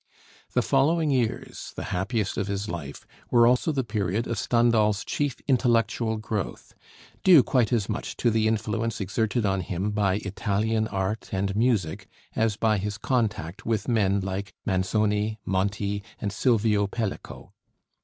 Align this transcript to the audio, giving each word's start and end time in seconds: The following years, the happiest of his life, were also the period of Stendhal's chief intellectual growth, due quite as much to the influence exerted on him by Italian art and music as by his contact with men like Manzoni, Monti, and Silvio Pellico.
The 0.53 0.63
following 0.63 1.11
years, 1.11 1.73
the 1.75 1.83
happiest 1.93 2.35
of 2.35 2.47
his 2.47 2.67
life, 2.67 3.05
were 3.29 3.45
also 3.45 3.71
the 3.71 3.83
period 3.83 4.25
of 4.25 4.39
Stendhal's 4.39 5.05
chief 5.05 5.35
intellectual 5.47 6.17
growth, 6.17 6.73
due 7.23 7.43
quite 7.43 7.71
as 7.71 7.87
much 7.87 8.17
to 8.17 8.31
the 8.31 8.47
influence 8.47 8.99
exerted 8.99 9.45
on 9.45 9.61
him 9.61 9.91
by 9.91 10.15
Italian 10.25 10.87
art 10.87 11.29
and 11.31 11.55
music 11.55 12.07
as 12.35 12.57
by 12.57 12.79
his 12.79 12.97
contact 12.97 13.63
with 13.63 13.87
men 13.87 14.21
like 14.21 14.55
Manzoni, 14.65 15.37
Monti, 15.45 16.01
and 16.19 16.33
Silvio 16.33 16.87
Pellico. 16.87 17.53